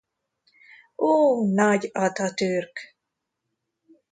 Ó 1.09 1.43
nagy 1.53 1.89
Atatürk! 1.93 2.79